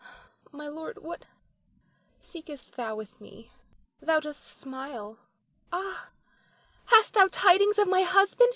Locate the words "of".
7.77-7.87